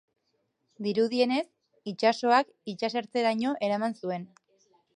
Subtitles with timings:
[0.85, 1.43] Dirudienez,
[1.91, 4.27] itsasoak itsasertzeraino eraman zuen.